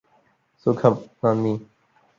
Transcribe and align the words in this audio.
സുഖം 0.65 0.95
നന്ദി 1.23 1.53